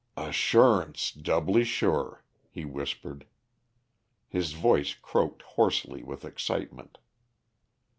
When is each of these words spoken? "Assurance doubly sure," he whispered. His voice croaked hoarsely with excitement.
"Assurance 0.17 1.11
doubly 1.11 1.63
sure," 1.63 2.23
he 2.49 2.65
whispered. 2.65 3.27
His 4.27 4.53
voice 4.53 4.95
croaked 4.95 5.43
hoarsely 5.43 6.01
with 6.01 6.25
excitement. 6.25 6.97